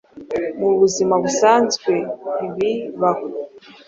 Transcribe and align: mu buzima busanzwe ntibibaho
mu 0.59 0.69
buzima 0.79 1.13
busanzwe 1.23 1.93
ntibibaho 2.35 3.25